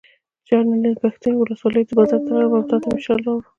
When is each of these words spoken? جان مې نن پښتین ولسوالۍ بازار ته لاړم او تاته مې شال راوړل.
جان 0.47 0.63
مې 0.69 0.77
نن 0.83 0.95
پښتین 1.03 1.33
ولسوالۍ 1.37 1.83
بازار 1.97 2.21
ته 2.25 2.31
لاړم 2.35 2.53
او 2.57 2.65
تاته 2.69 2.87
مې 2.93 2.99
شال 3.05 3.19
راوړل. 3.25 3.41